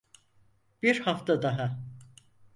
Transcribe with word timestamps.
Bir 0.81 0.99
hafta 0.99 1.41
daha. 1.41 1.79